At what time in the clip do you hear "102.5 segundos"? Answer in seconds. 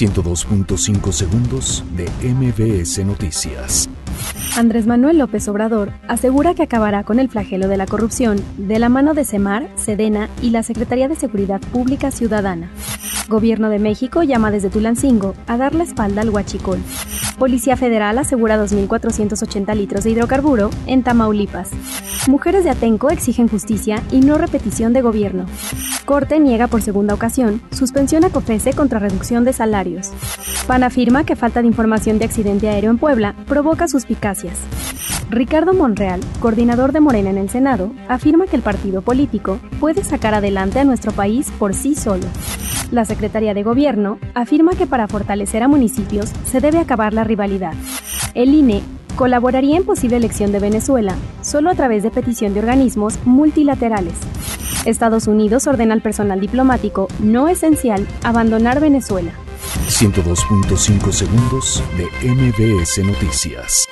0.00-1.84, 59.88-61.82